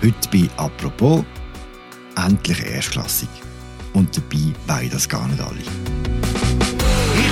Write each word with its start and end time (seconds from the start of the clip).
Heute 0.00 0.28
bei 0.30 0.48
«Apropos» 0.56 1.24
endlich 2.14 2.64
erstklassig. 2.64 3.28
Und 3.94 4.16
dabei 4.16 4.54
wollen 4.68 4.90
das 4.90 5.08
gar 5.08 5.26
nicht 5.26 5.40
alle. 5.40 5.58
Ich 5.58 5.66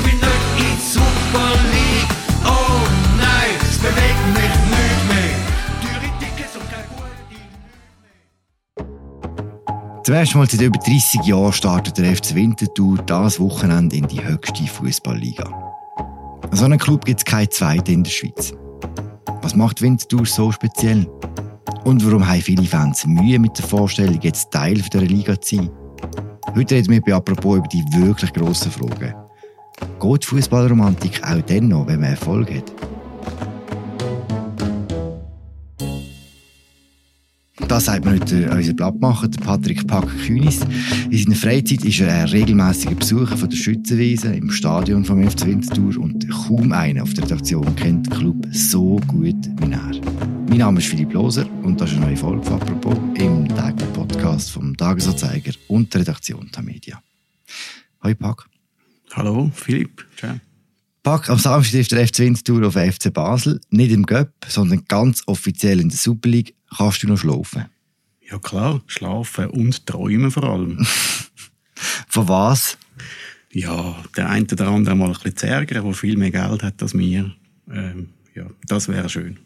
bin 0.03 0.19
nicht 0.19 0.59
in 0.59 0.81
Super 0.81 1.53
League. 1.71 2.11
Oh 2.45 2.83
nein, 3.19 3.55
es 3.63 3.79
bewegt 3.79 4.27
mich 4.35 4.55
nicht 4.69 5.01
mehr. 5.09 5.39
Teure 5.81 6.11
Tickets 6.19 6.57
und 6.57 6.69
keine 6.69 6.87
gute 6.89 7.23
Zum 10.03 10.15
ersten 10.17 10.39
Mal 10.39 10.51
seit 10.51 10.61
über 10.61 10.79
30 10.81 11.25
Jahren 11.25 11.53
startet 11.53 11.99
der 11.99 12.17
FC 12.17 12.35
Winterthur 12.35 12.99
das 13.07 13.39
Wochenende 13.39 13.95
in 13.95 14.09
die 14.09 14.25
höchste 14.25 14.67
Fußballliga. 14.67 15.49
So 16.51 16.65
einen 16.65 16.81
Club 16.81 17.05
gibt 17.05 17.21
es 17.21 17.25
keinen 17.25 17.51
zweiten 17.53 17.93
in 17.93 18.03
der 18.03 18.11
Schweiz. 18.11 18.53
Was 19.43 19.55
macht 19.55 19.83
Winterthur 19.83 20.27
so 20.27 20.51
speziell? 20.51 21.07
Und 21.85 22.05
warum 22.05 22.27
haben 22.27 22.41
viele 22.41 22.65
Fans 22.65 23.07
Mühe 23.07 23.39
mit 23.39 23.59
der 23.59 23.65
Vorstellung, 23.65 24.19
jetzt 24.23 24.51
Teil 24.51 24.75
dieser 24.75 25.05
Liga 25.05 25.41
zu 25.41 25.57
sein? 25.57 25.71
Heute 26.55 26.75
reden 26.75 26.91
wir 26.91 27.01
bei 27.01 27.15
«Apropos» 27.15 27.59
über 27.59 27.69
die 27.69 27.85
wirklich 27.93 28.33
grossen 28.33 28.71
Fragen. 28.71 29.15
Geht 30.01 30.25
Fußballromantik 30.25 31.23
auch 31.23 31.43
dann 31.43 31.69
noch, 31.69 31.87
wenn 31.87 32.01
man 32.01 32.11
Erfolg 32.11 32.51
hat? 32.55 32.73
Das 37.69 37.87
sagt 37.87 38.05
mir 38.05 38.13
heute 38.13 38.49
unser 38.51 38.73
Blattmacher, 38.75 39.29
der 39.29 39.41
Patrick 39.41 39.87
Pack-Künis. 39.87 40.61
In 41.11 41.19
seiner 41.19 41.37
Freizeit 41.37 41.85
ist 41.85 42.01
er 42.01 42.15
ein 42.15 42.29
regelmäßiger 42.29 42.95
Besucher 42.95 43.37
von 43.37 43.51
der 43.51 43.57
Schützenwiese 43.57 44.29
im 44.29 44.51
Stadion 44.51 45.05
vom 45.05 45.29
FC 45.29 45.47
Winterthur 45.47 45.99
und 45.99 46.27
kaum 46.31 46.73
einer 46.73 47.03
auf 47.03 47.13
der 47.15 47.25
Redaktion 47.25 47.75
kennt 47.75 48.07
den 48.07 48.19
Club 48.19 48.47
so 48.53 49.01
gut 49.09 49.37
wie 49.61 49.73
er. 49.73 50.16
Mein 50.57 50.65
Name 50.69 50.81
ist 50.81 50.87
Philipp 50.87 51.13
Loser 51.13 51.47
und 51.65 51.79
das 51.79 51.91
ist 51.91 51.99
eine 51.99 52.07
neue 52.07 52.17
Folge 52.17 52.43
von 52.43 52.55
«Apropos» 52.55 52.97
im 53.17 53.47
täglichen 53.47 53.93
Podcast 53.93 54.51
vom 54.53 54.75
Tagesanzeiger 54.75 55.53
und 55.69 55.93
der 55.93 56.01
Redaktion 56.01 56.51
der 56.51 56.63
Media. 56.63 57.03
Hoi 58.03 58.15
Pack. 58.15 58.47
Hallo, 59.13 59.51
Philipp. 59.55 60.07
Ciao. 60.17 60.41
Pack, 61.03 61.29
am 61.29 61.39
Samstag 61.39 61.73
trifft 61.73 61.93
der 61.93 62.09
FC 62.09 62.21
Winterthur 62.21 62.67
auf 62.67 62.73
den 62.73 62.91
FC 62.91 63.13
Basel. 63.13 63.61
Nicht 63.69 63.93
im 63.93 64.07
Göpp, 64.07 64.33
sondern 64.49 64.83
ganz 64.89 65.23
offiziell 65.27 65.79
in 65.79 65.91
der 65.91 65.99
Super 65.99 66.31
League. 66.31 66.55
Kannst 66.75 67.03
du 67.03 67.09
noch 67.09 67.19
schlafen? 67.19 67.67
Ja 68.27 68.39
klar, 68.39 68.81
schlafen 68.87 69.49
und 69.49 69.87
träumen 69.87 70.31
vor 70.31 70.45
allem. 70.45 70.87
Von 72.09 72.29
was? 72.31 72.79
ja, 73.53 74.03
der 74.17 74.31
eine 74.31 74.47
oder 74.51 74.69
andere 74.69 74.95
mal 74.95 75.09
ein 75.09 75.13
bisschen 75.13 75.37
zu 75.37 75.49
ärgern, 75.49 75.85
der 75.85 75.93
viel 75.93 76.17
mehr 76.17 76.31
Geld 76.31 76.63
hat 76.63 76.83
als 76.83 76.97
wir. 76.97 77.31
Ähm, 77.71 78.09
ja, 78.35 78.47
das 78.67 78.89
wäre 78.89 79.11
schön. 79.11 79.39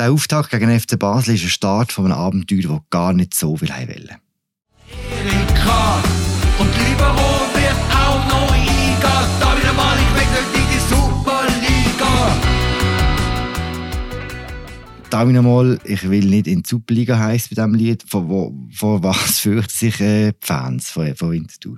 Der 0.00 0.12
Auftakt 0.12 0.48
gegen 0.48 0.70
den 0.70 0.80
FC 0.80 0.98
Basel 0.98 1.34
ist 1.34 1.42
ein 1.42 1.50
Start 1.50 1.92
von 1.92 2.06
einem 2.06 2.14
Abenteuer, 2.14 2.62
das 2.62 2.80
gar 2.88 3.12
nicht 3.12 3.34
so 3.34 3.58
viel 3.58 3.68
haben 3.70 3.88
wollen. 3.88 4.08
Erika. 4.88 6.02
Und 6.58 6.70
Libero 6.78 7.28
wird 7.52 7.76
auch 7.94 8.26
noch 8.30 8.50
eingehen. 8.50 8.96
Da 9.02 9.58
wieder 9.58 9.74
mal, 9.74 9.98
ich 9.98 10.14
will 10.16 10.24
nicht 10.32 10.56
in 10.56 10.68
die 10.72 10.80
Superliga. 10.88 12.36
Da 15.10 15.26
ich 15.26 15.34
noch 15.34 15.42
mal, 15.42 15.78
ich 15.84 16.08
will 16.08 16.24
nicht 16.24 16.46
in 16.46 16.62
die 16.62 16.68
Superliga 16.70 17.18
heißen 17.18 17.54
bei 17.54 17.56
diesem 17.62 17.74
Lied. 17.74 18.02
Vor, 18.08 18.26
wo- 18.26 18.54
vor 18.72 19.02
was 19.02 19.38
fürchten 19.40 19.70
sich 19.76 20.00
äh, 20.00 20.32
die 20.32 20.38
Fans 20.46 20.88
von, 20.88 21.14
von 21.14 21.32
Winterthur? 21.32 21.76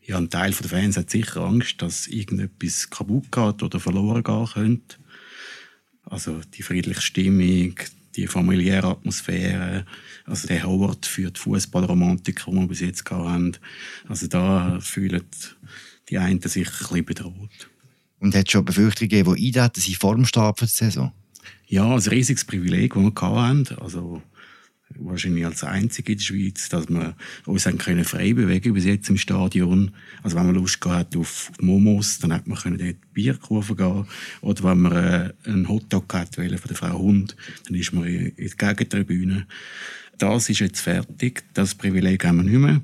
Ja, 0.00 0.16
ein 0.16 0.30
Teil 0.30 0.52
der 0.52 0.70
Fans 0.70 0.96
hat 0.96 1.10
sicher 1.10 1.42
Angst, 1.42 1.82
dass 1.82 2.06
irgendetwas 2.06 2.88
kaputt 2.88 3.30
geht 3.30 3.62
oder 3.62 3.78
verloren 3.80 4.22
gehen 4.22 4.46
könnte. 4.46 4.96
Also 6.04 6.40
die 6.54 6.62
friedliche 6.62 7.00
Stimmung, 7.00 7.74
die 8.14 8.26
familiäre 8.26 8.88
Atmosphäre, 8.88 9.86
also 10.24 10.46
der 10.46 10.64
Hort 10.64 11.06
für 11.06 11.30
die 11.30 11.40
Fußballromantik, 11.40 12.44
die 12.46 12.52
wir 12.52 12.66
bis 12.66 12.80
jetzt 12.80 13.04
gehabt 13.04 13.28
haben. 13.28 13.52
Also 14.08 14.26
da 14.26 14.78
fühlen 14.80 15.24
die 16.08 16.18
einen 16.18 16.40
sich 16.40 16.68
ein 16.68 16.78
bisschen 16.78 17.04
bedroht. 17.04 17.70
Und 18.20 18.34
hat 18.34 18.46
es 18.46 18.52
schon 18.52 18.64
Befürchtungen 18.64 19.08
gegeben, 19.08 19.34
die 19.34 19.46
eintreten 19.46 19.80
sind 19.80 19.96
vor 19.96 20.14
dem 20.14 20.24
Start 20.24 20.60
der 20.60 20.68
Saison? 20.68 21.12
Ja, 21.66 21.92
ein 21.92 21.98
riesiges 21.98 22.44
Privileg, 22.44 22.94
das 22.94 23.02
wir 23.02 23.20
haben. 23.20 23.66
Also, 23.80 24.22
wahrscheinlich 24.98 25.44
als 25.44 25.64
Einzige 25.64 26.12
in 26.12 26.18
der 26.18 26.24
Schweiz, 26.24 26.68
dass 26.68 26.88
wir 26.88 27.16
uns 27.46 27.64
können 27.78 28.04
frei 28.04 28.32
bewegen 28.32 28.74
bis 28.74 28.84
jetzt 28.84 29.08
im 29.08 29.16
Stadion. 29.16 29.92
Also, 30.22 30.36
wenn 30.36 30.46
man 30.46 30.54
Lust 30.54 30.80
gehabt 30.80 31.14
hat 31.14 31.16
auf 31.16 31.50
Momos, 31.60 32.18
dann 32.18 32.32
hat 32.32 32.46
man 32.46 32.58
können 32.58 32.78
dort 32.78 32.96
Bierkurven 33.12 33.76
gehen. 33.76 34.06
Oder 34.40 34.64
wenn 34.64 34.78
man 34.78 34.92
äh, 34.92 35.32
einen 35.44 35.68
Hotdog 35.68 36.12
wollte 36.12 36.58
von 36.58 36.68
der 36.68 36.76
Frau 36.76 36.98
Hund, 36.98 37.36
dann 37.66 37.76
ist 37.76 37.92
man 37.92 38.04
in, 38.04 38.34
der 38.36 38.74
Gegentribüne. 38.74 39.46
Das 40.18 40.48
ist 40.48 40.60
jetzt 40.60 40.80
fertig. 40.80 41.42
Das 41.54 41.74
Privileg 41.74 42.24
haben 42.24 42.38
wir 42.38 42.44
nicht 42.44 42.58
mehr. 42.58 42.82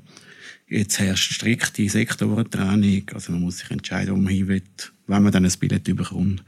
Jetzt 0.67 0.99
herrscht 0.99 1.33
strikte 1.33 1.87
Sektorentraining. 1.87 3.09
Also, 3.13 3.31
man 3.31 3.41
muss 3.41 3.59
sich 3.59 3.71
entscheiden, 3.71 4.13
wo 4.13 4.17
man 4.17 4.33
hin 4.33 4.47
will, 4.47 4.63
wenn 5.07 5.23
man 5.23 5.31
dann 5.31 5.45
ein 5.45 5.53
Billett 5.59 5.83
bekommt. 5.83 6.43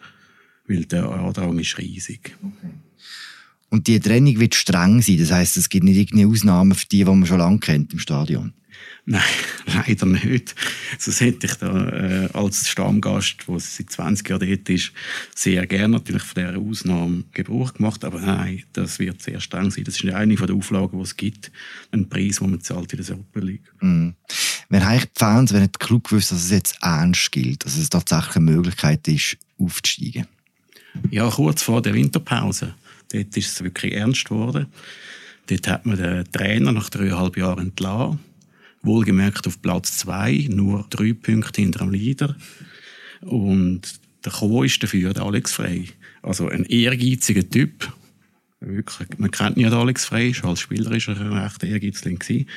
Weil 0.65 0.85
der 0.85 1.09
Andrang 1.09 1.59
ist 1.59 1.77
riesig. 1.77 2.37
Und 3.73 3.87
die 3.87 3.99
Trennung 3.99 4.39
wird 4.39 4.53
streng 4.53 5.01
sein. 5.01 5.17
Das 5.17 5.31
heisst, 5.31 5.57
es 5.57 5.67
gibt 5.67 5.83
nicht 5.83 5.97
irgendeine 5.97 6.31
Ausnahmen 6.31 6.75
für 6.75 6.85
die, 6.85 6.99
die 6.99 7.05
man 7.05 7.25
schon 7.25 7.39
lange 7.39 7.57
kennt 7.57 7.91
im 7.91 7.97
Stadion. 7.97 8.53
Nein, 9.07 9.23
leider 9.65 10.05
nicht. 10.05 10.53
Sonst 10.99 11.21
hätte 11.21 11.47
ich 11.47 11.55
da 11.55 11.89
äh, 11.89 12.29
als 12.33 12.69
Stammgast, 12.69 13.37
der 13.47 13.59
seit 13.59 13.89
20 13.89 14.29
Jahren 14.29 14.47
dort 14.47 14.69
ist, 14.69 14.91
sehr 15.33 15.65
gerne 15.65 15.93
natürlich 15.93 16.21
von 16.21 16.43
dieser 16.43 16.59
Ausnahme 16.59 17.23
Gebrauch 17.33 17.73
gemacht. 17.73 18.05
Aber 18.05 18.21
nein, 18.21 18.61
das 18.73 18.99
wird 18.99 19.23
sehr 19.23 19.39
streng 19.39 19.71
sein. 19.71 19.85
Das 19.85 19.95
ist 19.95 20.05
eine 20.05 20.35
der 20.35 20.55
Auflagen, 20.55 20.99
die 20.99 21.03
es 21.03 21.17
gibt. 21.17 21.51
Ein 21.91 22.07
Preis, 22.07 22.37
den 22.37 22.51
man 22.51 22.61
zahlt 22.61 22.93
in 22.93 22.97
der 22.97 23.05
Super 23.07 23.41
League. 23.41 23.73
Mhm. 23.81 24.13
Wenn 24.69 24.83
eigentlich 24.83 25.05
die 25.05 25.19
Fans, 25.19 25.51
wenn 25.51 25.63
nicht 25.63 25.79
Club 25.79 26.09
gewusst, 26.09 26.31
dass 26.31 26.43
es 26.43 26.51
jetzt 26.51 26.77
ernst 26.83 27.31
gilt, 27.31 27.65
dass 27.65 27.75
es 27.75 27.89
tatsächlich 27.89 28.35
eine 28.35 28.51
Möglichkeit 28.51 29.07
ist, 29.07 29.37
aufzusteigen. 29.57 30.27
Ja, 31.09 31.27
kurz 31.27 31.63
vor 31.63 31.81
der 31.81 31.95
Winterpause. 31.95 32.75
Dort 33.13 33.37
ist 33.37 33.53
es 33.53 33.63
wirklich 33.63 33.93
ernst 33.93 34.25
geworden. 34.25 34.67
Dort 35.47 35.67
hat 35.67 35.85
man 35.85 35.97
den 35.97 36.31
Trainer 36.31 36.71
nach 36.71 36.89
dreieinhalb 36.89 37.37
Jahren 37.37 37.67
entlassen. 37.67 38.19
Wohlgemerkt 38.81 39.47
auf 39.47 39.61
Platz 39.61 39.97
zwei, 39.97 40.47
nur 40.49 40.85
drei 40.89 41.13
Punkte 41.13 41.61
hinter 41.61 41.79
dem 41.79 41.91
Leader. 41.91 42.35
Und 43.21 43.81
der 44.25 44.31
Co. 44.31 44.63
ist 44.63 44.81
dafür 44.81 45.13
der 45.13 45.23
Alex 45.23 45.53
Frey. 45.53 45.89
Also 46.21 46.47
ein 46.49 46.65
ehrgeiziger 46.65 47.47
Typ. 47.47 47.91
Wirklich, 48.59 49.09
man 49.17 49.31
kennt 49.31 49.57
ja 49.57 49.69
Alex 49.69 50.05
Frey, 50.05 50.33
schon 50.33 50.49
als 50.49 50.61
Spieler 50.61 50.91
ist 50.93 51.09
er 51.09 51.19
ein 51.19 51.33
rechter 51.33 51.67
Ehrgeizling 51.67 52.19
gewesen. 52.19 52.47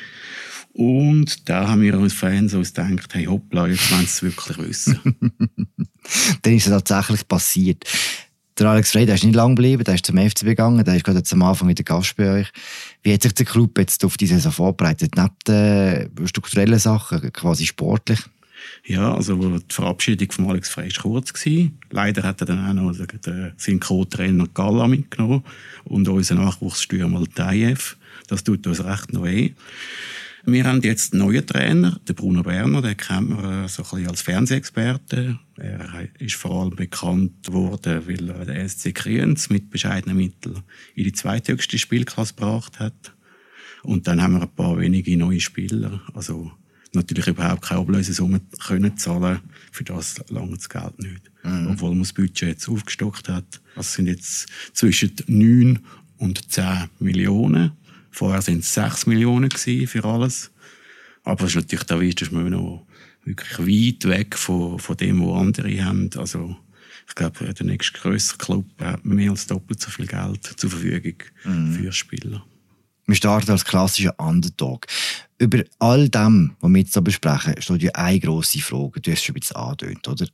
Und 0.72 1.48
da 1.48 1.68
haben 1.68 1.82
wir 1.82 1.94
als 1.94 2.12
Fans 2.12 2.54
uns 2.54 2.74
gedacht, 2.74 3.14
hey 3.14 3.24
hoppla, 3.24 3.66
jetzt 3.66 3.90
wollen 3.90 4.02
sie 4.02 4.06
es 4.06 4.22
wirklich 4.22 4.58
wissen. 4.58 5.00
Dann 6.42 6.52
ist 6.52 6.66
es 6.66 6.70
tatsächlich 6.70 7.26
passiert. 7.26 7.84
Der 8.58 8.68
Alex 8.68 8.92
Frey, 8.92 9.04
der 9.04 9.16
ist 9.16 9.24
nicht 9.24 9.34
lang 9.34 9.54
geblieben, 9.54 9.84
der 9.84 9.96
ist 9.96 10.06
zum 10.06 10.16
FC 10.16 10.40
gegangen, 10.40 10.82
der 10.82 10.96
ist 10.96 11.04
gerade 11.04 11.18
jetzt 11.18 11.32
am 11.32 11.42
Anfang 11.42 11.68
wieder 11.68 11.84
Gast 11.84 12.16
bei 12.16 12.40
euch. 12.40 12.48
Wie 13.02 13.12
hat 13.12 13.22
sich 13.22 13.34
der 13.34 13.44
Club 13.44 13.78
jetzt 13.78 14.02
auf 14.02 14.16
die 14.16 14.26
Saison 14.26 14.50
vorbereitet? 14.50 15.12
Neben 15.14 16.08
den 16.16 16.26
strukturellen 16.26 16.78
Sachen, 16.78 17.30
quasi 17.32 17.66
sportlich? 17.66 18.20
Ja, 18.86 19.14
also 19.14 19.36
die 19.36 19.74
Verabschiedung 19.74 20.32
von 20.32 20.48
Alex 20.48 20.70
Frey 20.70 20.88
war 20.88 21.02
kurz. 21.02 21.34
Gewesen. 21.34 21.78
Leider 21.90 22.22
hat 22.22 22.40
er 22.40 22.46
dann 22.46 22.66
auch 22.66 22.72
noch 22.72 22.96
den, 22.96 23.52
seinen 23.58 23.80
Co-Trainer 23.80 24.46
Galla 24.54 24.88
mitgenommen 24.88 25.44
und 25.84 26.08
unseren 26.08 26.38
Nachwuchsstürmer 26.38 27.24
Tayev. 27.34 27.96
Das 28.26 28.42
tut 28.42 28.66
uns 28.66 28.82
recht 28.82 29.12
noch 29.12 29.24
weh. 29.24 29.52
Wir 30.48 30.64
haben 30.64 30.80
jetzt 30.82 31.12
einen 31.12 31.24
neuen 31.24 31.44
Trainer, 31.44 31.98
den 32.08 32.14
Bruno 32.14 32.44
Berner, 32.44 32.80
den 32.80 32.96
kennt 32.96 33.30
man 33.30 33.64
äh, 33.64 33.68
so 33.68 33.82
ein 33.82 33.90
bisschen 33.90 34.08
als 34.08 34.22
Fernsehexperte. 34.22 35.40
Er 35.56 36.08
ist 36.20 36.36
vor 36.36 36.62
allem 36.62 36.76
bekannt 36.76 37.52
worden, 37.52 38.06
weil 38.06 38.30
er 38.30 38.44
den 38.44 38.68
SC 38.68 38.94
Kriens 38.94 39.50
mit 39.50 39.70
bescheidenen 39.70 40.16
Mitteln 40.16 40.62
in 40.94 41.02
die 41.02 41.12
zweithöchste 41.12 41.78
Spielklasse 41.78 42.34
gebracht 42.34 42.78
hat. 42.78 43.16
Und 43.82 44.06
dann 44.06 44.22
haben 44.22 44.34
wir 44.34 44.42
ein 44.42 44.54
paar 44.54 44.78
wenige 44.78 45.16
neue 45.16 45.41
Spieler. 45.41 46.00
Also 46.15 46.53
natürlich 46.92 47.26
überhaupt 47.26 47.62
keine 47.62 47.80
Ablösesumme 47.80 48.41
können 48.65 48.97
zahlen. 48.97 49.41
Für 49.72 49.82
das 49.82 50.22
lange 50.28 50.54
das 50.54 50.68
Geld 50.68 50.97
nicht. 51.00 51.22
Obwohl 51.42 51.91
man 51.91 52.00
das 52.00 52.12
Budget 52.12 52.48
jetzt 52.48 52.68
aufgestockt 52.68 53.28
hat. 53.28 53.60
Das 53.74 53.94
sind 53.94 54.06
jetzt 54.06 54.47
zwischen 54.74 55.12
9 55.26 55.80
und 56.18 56.53
10 56.53 56.88
Millionen. 57.00 57.72
Vorher 58.16 58.41
sind 58.41 58.60
es 58.60 58.72
6 58.72 59.04
Millionen 59.09 59.51
für 59.51 60.04
alles. 60.07 60.51
Aber 61.22 61.42
das 61.42 61.51
ist 61.51 61.57
natürlich, 61.57 61.84
da 61.84 62.01
ist 62.01 62.22
das 62.22 62.30
noch 62.30 62.86
wirklich 63.24 63.59
weit 63.59 64.09
weg 64.09 64.39
von, 64.39 64.78
von 64.78 64.97
dem, 64.97 65.21
was 65.21 65.39
andere 65.39 65.84
haben. 65.84 66.09
Also, 66.16 66.57
ich 67.07 67.15
glaube, 67.15 67.53
der 67.53 67.66
nächste 67.66 67.98
grössere 67.98 68.39
Club 68.39 68.65
hat 68.80 69.04
mehr 69.04 69.33
als 69.33 69.47
doppelt 69.47 69.83
so 69.83 69.91
viel 69.91 70.07
Geld 70.07 70.45
zur 70.45 70.71
Verfügung 70.71 71.16
für 71.42 71.92
Spieler. 71.92 72.42
Wir 73.04 73.16
starten 73.16 73.51
als 73.51 73.66
klassischer 73.66 74.19
Underdog. 74.19 74.86
Über 75.39 75.62
all 75.78 76.09
dem, 76.09 76.57
was 76.60 76.71
wir 76.71 76.80
jetzt 76.80 77.04
besprechen, 77.04 77.60
steht 77.60 77.83
ja 77.83 77.91
eine 77.92 78.19
grosse 78.19 78.60
Frage. 78.60 79.03
Du 79.03 79.10
hast 79.10 79.19
es 79.19 79.24
schon 79.24 79.34
ein 79.34 79.41
bisschen 79.41 79.57
angedeutet, 79.57 80.09
oder? 80.09 80.27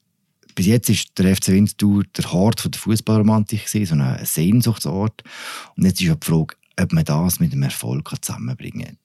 Bis 0.54 0.66
jetzt 0.66 0.88
ist 0.88 1.18
der 1.18 1.34
FC 1.34 1.48
Winterthur 1.48 2.04
der 2.16 2.32
Hort 2.32 2.64
der 2.64 2.80
Fußballromantik 2.80 3.68
so 3.68 3.78
ein 3.78 4.24
Sehnsuchtsort. 4.24 5.24
Und 5.76 5.84
jetzt 5.84 6.00
ist 6.00 6.06
ja 6.06 6.14
die 6.14 6.26
Frage, 6.26 6.54
ob 6.80 6.92
man 6.92 7.04
das 7.04 7.40
mit 7.40 7.52
dem 7.52 7.62
Erfolg 7.62 8.10
zusammenbringen 8.20 8.86
kann. 8.86 8.96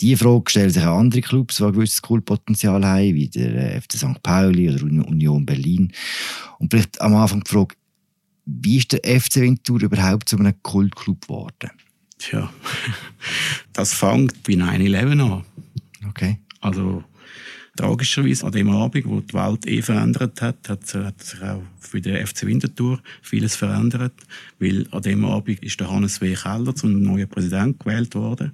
Diese 0.00 0.24
Frage 0.24 0.50
stellen 0.50 0.70
sich 0.70 0.82
auch 0.82 0.98
andere 0.98 1.20
Clubs, 1.20 1.56
die 1.56 1.64
ein 1.64 1.72
gewisses 1.72 2.02
Kultpotenzial 2.02 2.84
haben, 2.84 3.14
wie 3.14 3.28
der 3.28 3.74
äh, 3.76 3.80
FC 3.80 3.92
St. 3.92 4.22
Pauli 4.22 4.68
oder 4.68 4.82
Union 4.82 5.46
Berlin. 5.46 5.92
Und 6.58 6.72
vielleicht 6.72 7.00
am 7.00 7.14
Anfang 7.14 7.44
die 7.44 7.50
Frage, 7.50 7.76
wie 8.44 8.78
ist 8.78 8.92
der 8.92 9.20
FC 9.20 9.36
Winterthur 9.36 9.82
überhaupt 9.82 10.28
zu 10.28 10.36
einem 10.38 10.54
Kultclub 10.62 11.20
geworden? 11.22 11.70
Tja, 12.18 12.52
das 13.72 13.94
fängt 13.94 14.42
bei 14.42 14.54
9-11 14.54 15.20
an. 15.22 15.44
Okay. 16.08 16.38
Also 16.60 17.04
tragischerweise 17.76 18.46
an 18.46 18.52
dem 18.52 18.70
Abend, 18.70 19.06
wo 19.06 19.20
die 19.20 19.34
Welt 19.34 19.66
eh 19.66 19.82
verändert 19.82 20.40
hat, 20.42 20.68
hat, 20.68 20.94
hat 20.94 21.22
sich 21.22 21.42
auch 21.42 21.62
für 21.78 22.00
den 22.00 22.26
FC 22.26 22.46
Winterthur 22.46 23.00
vieles 23.22 23.56
verändert, 23.56 24.14
weil 24.58 24.86
an 24.90 25.02
dem 25.02 25.24
Abend 25.24 25.62
ist 25.62 25.80
der 25.80 25.90
Hannes 25.90 26.20
W. 26.20 26.34
Keller 26.34 26.74
zum 26.74 27.02
neuen 27.02 27.28
Präsident 27.28 27.80
gewählt 27.80 28.14
worden. 28.14 28.52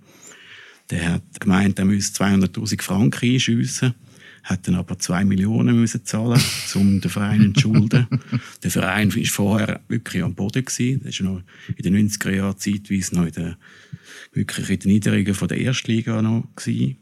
Der 0.90 1.14
hat 1.14 1.40
gemeint, 1.40 1.78
er 1.78 1.84
müsse 1.84 2.12
200'000 2.12 2.82
Franken 2.82 3.32
einschiessen 3.34 3.94
hat 4.48 4.66
dann 4.66 4.76
aber 4.76 4.98
zwei 4.98 5.24
Millionen 5.24 5.78
müssen 5.78 6.04
zahlen, 6.04 6.40
um 6.74 7.00
den 7.00 7.10
Verein 7.10 7.54
zu 7.54 7.68
entschulden. 7.68 8.06
der 8.62 8.70
Verein 8.70 9.14
war 9.14 9.24
vorher 9.24 9.80
wirklich 9.88 10.22
am 10.22 10.34
Boden 10.34 10.64
gewesen. 10.64 11.02
Das 11.04 11.20
war 11.20 11.32
noch 11.32 11.42
in 11.76 11.82
den 11.82 12.08
90er 12.08 12.30
Jahren 12.30 12.56
zeitweise 12.56 13.14
noch 13.14 13.26
in 13.26 13.32
der, 13.32 13.58
wirklich 14.32 14.70
in 14.70 14.78
den 14.78 14.92
Niederungen 14.92 15.34
von 15.34 15.48
der 15.48 15.58
Erstliga 15.58 16.22
noch 16.22 16.48
gewesen. 16.56 16.96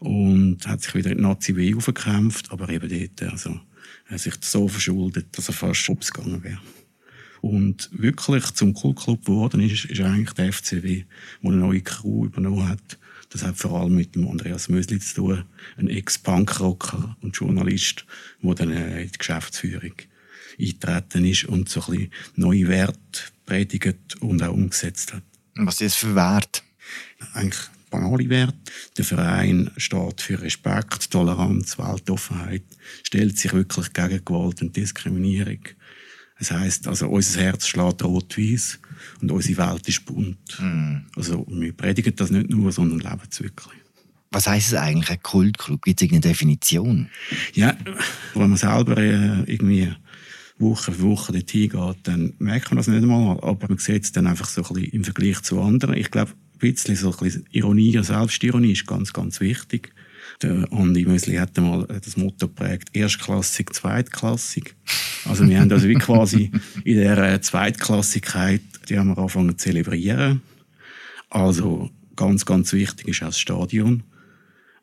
Und 0.00 0.66
hat 0.66 0.82
sich 0.82 0.94
wieder 0.94 1.10
in 1.10 1.18
die 1.18 1.22
Nazi 1.22 1.52
B 1.52 1.74
aufgekämpft, 1.74 2.50
aber 2.50 2.68
eben 2.70 2.88
dort, 2.88 3.32
also, 3.32 3.60
er 4.06 4.14
hat 4.14 4.20
sich 4.20 4.34
so 4.40 4.66
verschuldet, 4.66 5.26
dass 5.36 5.48
er 5.48 5.54
fast 5.54 5.80
schubs 5.80 6.10
gegangen 6.10 6.42
wäre. 6.42 6.58
Und 7.42 7.88
wirklich 7.92 8.44
zum 8.52 8.74
Kultclub 8.74 9.24
geworden 9.24 9.60
ist, 9.60 9.84
ist 9.84 10.00
eigentlich 10.00 10.32
der 10.32 10.52
FCW, 10.52 11.04
der 11.42 11.50
eine 11.50 11.60
neue 11.60 11.80
Crew 11.80 12.26
übernommen 12.26 12.68
hat. 12.68 12.98
Das 13.30 13.42
hat 13.42 13.56
vor 13.56 13.80
allem 13.80 13.94
mit 13.94 14.14
dem 14.14 14.28
Andreas 14.28 14.68
Mösli 14.68 14.98
zu 14.98 15.14
tun, 15.14 15.44
ein 15.76 15.88
Ex-Punkrocker 15.88 17.16
und 17.20 17.36
Journalist, 17.36 18.04
der 18.42 18.54
dann 18.54 18.72
äh, 18.72 19.02
in 19.02 19.12
die 19.12 19.18
Geschäftsführung 19.18 19.92
eingetreten 20.58 21.24
ist 21.24 21.44
und 21.44 21.68
so 21.68 21.80
ein 21.82 21.90
bisschen 21.90 22.12
neue 22.36 22.68
Werte 22.68 23.20
predigt 23.46 24.16
und 24.20 24.42
auch 24.42 24.52
umgesetzt 24.52 25.12
hat. 25.12 25.22
Was 25.54 25.80
ist 25.80 25.94
das 25.94 25.96
für 25.96 26.14
Wert? 26.14 26.64
Eigentlich 27.34 27.60
banale 27.90 28.28
Werte. 28.28 28.56
Der 28.96 29.04
Verein 29.04 29.70
steht 29.76 30.20
für 30.20 30.40
Respekt, 30.40 31.10
Toleranz, 31.10 31.78
Weltoffenheit, 31.78 32.64
stellt 33.02 33.38
sich 33.38 33.52
wirklich 33.52 33.92
gegen 33.92 34.24
Gewalt 34.24 34.62
und 34.62 34.76
Diskriminierung. 34.76 35.60
Das 36.38 36.52
heisst, 36.52 36.88
also, 36.88 37.08
unser 37.08 37.42
Herz 37.42 37.66
schlägt 37.66 38.02
rot-weiß 38.02 38.78
und 39.20 39.30
unsere 39.30 39.58
Welt 39.58 39.86
ist 39.88 40.06
bunt. 40.06 40.58
Mm. 40.58 41.06
Also, 41.14 41.46
wir 41.48 41.72
predigen 41.74 42.16
das 42.16 42.30
nicht 42.30 42.48
nur, 42.48 42.72
sondern 42.72 43.00
leben 43.00 43.28
es 43.30 43.42
wirklich. 43.42 43.76
Was 44.30 44.46
heisst 44.46 44.68
es 44.68 44.74
eigentlich, 44.78 45.10
ein 45.10 45.22
Kultclub? 45.22 45.82
Gibt 45.82 46.00
es 46.00 46.06
irgendeine 46.06 46.32
Definition? 46.32 47.10
Ja, 47.52 47.76
wenn 48.34 48.48
man 48.48 48.56
selber 48.56 48.96
äh, 48.96 49.42
irgendwie 49.44 49.92
Woche 50.60 50.92
für 50.92 51.02
Woche 51.02 51.32
dort 51.32 51.50
hingeht, 51.50 51.98
dann 52.04 52.34
merkt 52.38 52.70
man 52.70 52.76
das 52.76 52.86
nicht 52.86 53.02
einmal. 53.02 53.38
Aber 53.40 53.68
man 53.68 53.78
sieht 53.78 54.04
es 54.04 54.12
dann 54.12 54.26
einfach 54.26 54.48
so 54.48 54.62
ein 54.62 54.74
bisschen 54.74 54.92
im 54.92 55.04
Vergleich 55.04 55.42
zu 55.42 55.60
anderen. 55.60 55.96
Ich 55.96 56.10
glaube, 56.10 56.32
bisschen 56.60 56.96
so 56.96 57.10
ein 57.10 57.18
bisschen 57.18 57.46
Ironie 57.50 57.96
und 57.98 58.04
Selbstironie 58.04 58.72
ist 58.72 58.86
ganz, 58.86 59.12
ganz 59.12 59.40
wichtig. 59.40 59.92
Der 60.42 60.72
Andi 60.72 61.04
Mösli 61.04 61.36
hat 61.36 61.58
einmal 61.58 61.86
das 61.86 62.16
Motto 62.16 62.48
geprägt, 62.48 62.88
erstklassig, 62.92 63.74
zweitklassig. 63.74 64.74
Also 65.24 65.46
wir 65.46 65.60
haben 65.60 65.70
also 65.70 65.88
wie 65.88 65.94
quasi 65.94 66.50
in 66.84 66.98
dieser 66.98 67.42
Zweitklassigkeit, 67.42 68.62
die 68.88 68.98
haben 68.98 69.08
wir 69.08 69.18
angefangen 69.18 69.58
zu 69.58 69.64
zelebrieren. 69.64 70.40
Also 71.28 71.90
ganz, 72.16 72.46
ganz 72.46 72.72
wichtig 72.72 73.08
ist 73.08 73.22
auch 73.22 73.26
das 73.26 73.40
Stadion. 73.40 74.02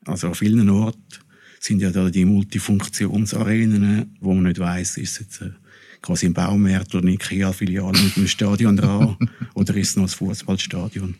Also 0.06 0.27
an 0.27 0.35
vielen 0.35 0.69
Orten 0.69 1.01
sind 1.59 1.81
ja 1.81 1.89
da 1.91 2.09
die 2.09 2.25
Multifunktionsarenen, 2.25 4.15
wo 4.19 4.33
man 4.33 4.44
nicht 4.44 4.59
weiß, 4.59 4.97
ist 4.97 5.13
es 5.13 5.19
jetzt 5.19 5.41
äh, 5.41 5.51
quasi 6.01 6.27
ein 6.27 6.33
Baumarkt 6.33 6.94
oder 6.94 7.03
eine 7.03 7.13
Ikea-Filiale 7.13 8.00
mit 8.00 8.15
einem 8.15 8.27
Stadion 8.27 8.77
dran 8.77 9.18
oder 9.56 9.75
ist 9.75 9.89
es 9.89 9.95
noch 9.95 10.03
ein 10.03 10.09
Fußballstadion 10.09 11.15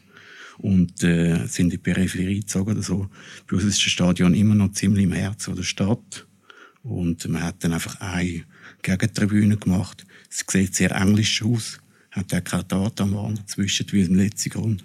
und 0.60 1.04
äh, 1.04 1.46
sind 1.48 1.66
in 1.66 1.70
die 1.72 1.78
Peripherie 1.78 2.40
gezogen 2.40 2.72
oder 2.72 2.82
so. 2.82 3.10
Bei 3.48 3.56
uns 3.56 3.66
ist 3.66 3.78
das 3.78 3.92
Stadion 3.92 4.34
immer 4.34 4.56
noch 4.56 4.72
ziemlich 4.72 5.04
im 5.04 5.12
Herzen 5.12 5.56
der 5.56 5.64
Stadt 5.64 6.28
und 6.84 7.28
man 7.28 7.44
hat 7.44 7.64
dann 7.64 7.74
einfach 7.74 8.00
eine 8.00 8.44
Gegentribüne 8.82 9.58
gemacht. 9.58 10.06
Es 10.30 10.46
sieht 10.48 10.76
sehr 10.76 10.92
englisch 10.92 11.44
aus, 11.44 11.80
hat 12.12 12.34
auch 12.34 12.44
keine 12.44 12.64
Datenwand 12.64 13.50
zwischen 13.50 13.92
wie 13.92 14.02
im 14.02 14.16
letzten 14.16 14.50
Grund. 14.50 14.84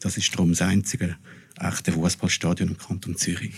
Das 0.00 0.16
ist 0.16 0.32
darum 0.34 0.50
das 0.50 0.62
einzige 0.62 1.16
echte 1.58 1.92
Fußballstadion 1.92 2.70
im 2.70 2.78
Kanton 2.78 3.16
Zürich. 3.16 3.54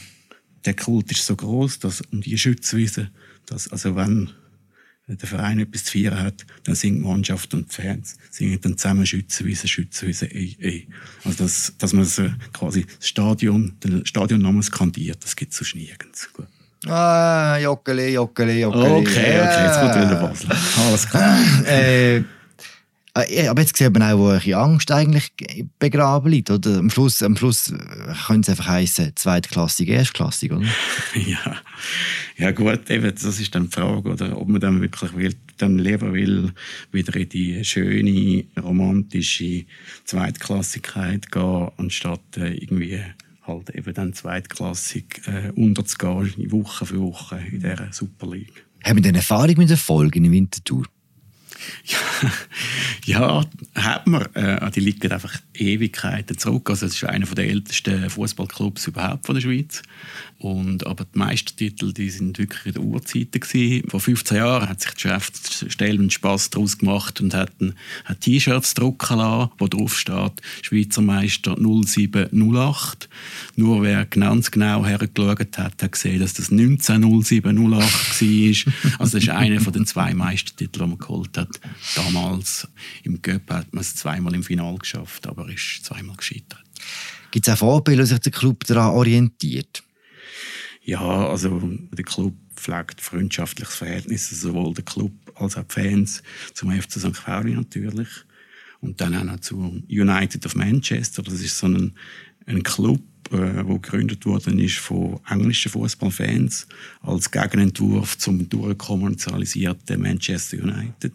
Der 0.65 0.75
Kult 0.75 1.11
ist 1.11 1.25
so 1.25 1.37
groß, 1.37 1.79
dass 1.79 2.01
um 2.13 2.21
die 2.21 2.37
Schützwiese, 2.37 3.11
dass 3.47 3.69
also 3.69 3.97
wenn 3.97 4.31
der 5.09 5.29
Verein 5.29 5.61
etwas 5.61 5.85
zu 5.85 5.93
feiern 5.93 6.19
hat, 6.19 6.45
dann 6.65 6.75
singt 6.75 6.99
die 6.99 7.09
Mannschaft 7.09 7.55
und 7.55 7.71
die 7.71 7.83
Fans 7.83 8.17
singen 8.31 8.61
dann 8.61 8.77
zusammen 8.77 9.07
Schützenwiese, 9.07 9.69
Schützenwiese, 9.69 10.27
ey, 10.33 10.57
ey. 10.61 10.89
Also, 11.25 11.45
dass, 11.45 11.73
dass 11.79 11.93
man 11.93 12.05
so 12.05 12.29
quasi 12.53 12.85
das 12.99 13.09
Stadion, 13.09 13.77
den 13.85 14.05
Stadionnamen 14.05 14.63
skandiert, 14.63 15.23
das 15.23 15.37
gibt 15.37 15.53
es 15.53 15.59
sonst 15.59 15.77
nirgends. 15.77 16.33
Gut. 16.33 16.47
Ah, 16.87 17.57
Joggeli, 17.59 18.15
Joggeli, 18.15 18.61
Joggeli. 18.61 18.91
Okay, 18.91 19.41
okay, 19.41 19.65
jetzt 19.65 19.81
kommt 19.81 19.95
wieder 19.95 20.21
Basel. 20.21 20.51
Alles 20.89 21.09
klar. 21.09 21.39
äh, 21.67 22.23
aber 23.17 23.63
jetzt 23.63 23.77
sieht 23.77 23.93
man 23.95 24.03
auch, 24.03 24.19
wo 24.19 24.29
eine 24.29 24.57
Angst 24.57 24.91
eigentlich 24.93 25.33
begraben 25.79 26.31
liegt. 26.31 26.51
Oder? 26.51 26.79
Am, 26.79 26.91
Schluss, 26.91 27.23
am 27.23 27.35
Schluss 27.37 27.73
könnte 28.27 28.43
es 28.43 28.49
einfach 28.51 28.69
heißen, 28.69 29.13
zweitklassig, 29.15 29.89
erstklassig, 29.89 30.53
oder? 30.53 30.67
ja. 31.15 31.57
ja 32.37 32.51
gut, 32.51 32.91
eben, 32.91 33.15
das 33.15 33.41
ist 33.41 33.55
dann 33.55 33.65
die 33.65 33.71
Frage, 33.71 34.11
oder, 34.11 34.39
ob 34.39 34.49
man 34.49 34.61
dann 34.61 34.83
wirklich 34.83 35.17
will, 35.17 35.35
dann 35.57 35.79
lieber 35.79 36.13
will, 36.13 36.53
wieder 36.93 37.17
in 37.17 37.29
die 37.31 37.65
schöne, 37.65 38.45
romantische 38.63 39.65
Zweitklassigkeit 40.05 41.33
gehen, 41.33 41.71
anstatt 41.79 42.37
äh, 42.37 42.53
irgendwie 42.53 43.01
halt 43.47 43.71
eben 43.71 43.95
dann 43.95 44.13
zweitklassig 44.13 45.23
äh, 45.27 45.53
unterzugehen, 45.53 46.51
Woche 46.51 46.85
für 46.85 47.01
Woche 47.01 47.41
in 47.51 47.61
dieser 47.61 47.93
Super 47.93 48.27
League. 48.27 48.67
Haben 48.85 48.97
wir 48.97 49.03
denn 49.03 49.15
Erfahrung 49.15 49.57
mit 49.57 49.71
Erfolgen 49.71 50.25
in 50.25 50.33
Winterthur? 50.33 50.85
Ja, 51.85 52.31
ja 53.05 53.45
hat 53.75 54.07
man. 54.07 54.23
Äh, 54.35 54.71
die 54.71 54.81
liegen 54.81 55.13
einfach 55.13 55.35
Ewigkeiten 55.55 56.39
zurück. 56.39 56.71
Also 56.71 56.87
es 56.87 56.95
ist 56.95 57.05
einer 57.05 57.27
der 57.27 57.49
ältesten 57.49 58.11
Fußballclubs 58.11 58.87
überhaupt 58.89 59.27
von 59.27 59.35
der 59.35 59.43
Schweiz. 59.43 59.83
Und, 60.39 60.87
aber 60.87 61.05
die 61.05 61.19
Meistertitel, 61.19 61.93
die 61.93 62.11
sind 62.11 62.39
wirklich 62.39 62.67
in 62.67 62.73
der 62.75 62.83
Urzeiten 62.83 63.41
gewesen. 63.41 63.89
Vor 63.89 64.01
15 64.01 64.37
Jahren 64.37 64.69
hat 64.69 64.81
sich 64.81 64.91
die 64.91 65.03
Geschäftsstelle 65.03 65.99
einen 65.99 66.11
Spass 66.11 66.51
daraus 66.51 66.77
gemacht 66.77 67.21
und 67.21 67.33
hat, 67.35 67.53
T-Shirts 68.21 68.75
drucken 68.75 69.19
lassen, 69.19 69.51
wo 69.59 69.67
drauf 69.67 69.99
steht 69.99 70.33
Schweizer 70.63 71.01
Meister 71.01 71.57
0708. 71.57 73.09
Nur 73.57 73.83
wer 73.83 74.05
ganz 74.05 74.51
genau 74.51 74.85
hergeschaut 74.85 75.57
hat, 75.57 75.83
hat 75.83 75.93
gesehen, 75.93 76.21
dass 76.21 76.35
das 76.35 76.51
190708 76.51 78.23
war. 78.23 78.73
Also 78.99 79.17
das 79.17 79.25
ist 79.25 79.31
einer 79.31 79.61
von 79.61 79.73
den 79.73 79.87
zwei 79.87 80.13
Meistertiteln, 80.13 80.85
die 80.85 80.91
man 80.91 80.99
geholt 80.99 81.36
hat. 81.37 81.61
Damals 81.95 82.69
im 83.03 83.21
Göpp 83.23 83.51
hat 83.51 83.73
man 83.73 83.83
es 83.83 83.95
zweimal 83.95 84.35
im 84.35 84.43
Finale 84.43 84.79
geschafft, 84.79 85.27
aber 85.27 85.49
ist 85.49 85.85
zweimal 85.85 86.17
gescheitert. 86.17 86.63
Gibt 87.31 87.47
es 87.47 87.55
auch 87.55 87.59
Vorbilder, 87.59 88.03
wo 88.03 88.07
sich 88.07 88.19
der 88.19 88.33
Club 88.33 88.65
daran 88.65 88.93
orientiert? 88.95 89.83
Ja, 90.83 91.29
also 91.29 91.61
der 91.93 92.05
Club 92.05 92.35
pflegt 92.55 93.01
freundschaftliches 93.01 93.75
Verhältnis, 93.75 94.31
sowohl 94.31 94.73
der 94.75 94.85
Club 94.85 95.13
als 95.35 95.57
auch 95.57 95.65
die 95.65 95.75
Fans 95.75 96.23
zum 96.55 96.71
FC 96.71 96.93
St. 96.93 97.25
Pauli 97.25 97.55
natürlich. 97.55 98.09
Und 98.81 99.01
dann 99.01 99.17
auch 99.17 99.25
noch 99.25 99.41
zu 99.41 99.83
United 99.89 100.47
of 100.47 100.55
Manchester. 100.55 101.23
Das 101.23 101.41
ist 101.41 101.59
so 101.59 101.67
ein, 101.67 101.97
ein 102.47 102.63
Club, 102.63 103.03
äh, 103.31 103.65
wo 103.65 103.79
gegründet 103.79 104.25
worden 104.25 104.59
ist 104.59 104.79
von 104.79 105.21
englischen 105.29 105.71
Fußballfans 105.71 106.67
als 107.03 107.31
Gegenentwurf 107.31 108.19
zum 108.19 108.49
durchkommerzialisierten 108.49 110.01
Manchester 110.01 110.59
United. 110.63 111.13